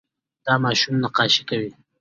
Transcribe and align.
دا 0.45 0.53
ماشوم 0.63 0.95
نقاشي 1.03 1.43
کوي. 1.49 1.71